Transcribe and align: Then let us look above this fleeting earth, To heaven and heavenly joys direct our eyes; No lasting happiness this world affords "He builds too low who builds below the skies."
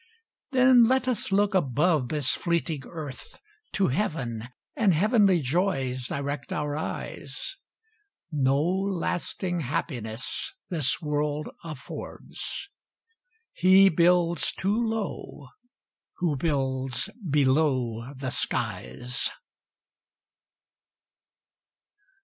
Then 0.49 0.85
let 0.85 1.07
us 1.07 1.31
look 1.31 1.53
above 1.53 2.07
this 2.09 2.31
fleeting 2.31 2.87
earth, 2.89 3.37
To 3.73 3.89
heaven 3.89 4.47
and 4.75 4.95
heavenly 4.95 5.41
joys 5.41 6.07
direct 6.07 6.51
our 6.51 6.75
eyes; 6.75 7.55
No 8.31 8.59
lasting 8.59 9.59
happiness 9.59 10.55
this 10.71 11.03
world 11.03 11.49
affords 11.63 12.67
"He 13.53 13.89
builds 13.89 14.51
too 14.53 14.75
low 14.75 15.49
who 16.15 16.35
builds 16.35 17.07
below 17.29 18.11
the 18.17 18.31
skies." 18.31 19.29